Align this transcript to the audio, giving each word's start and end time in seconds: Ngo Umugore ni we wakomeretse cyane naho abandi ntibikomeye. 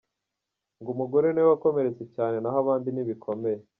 Ngo 0.79 0.89
Umugore 0.95 1.27
ni 1.31 1.41
we 1.43 1.47
wakomeretse 1.51 2.03
cyane 2.15 2.35
naho 2.39 2.57
abandi 2.63 2.87
ntibikomeye. 2.91 3.59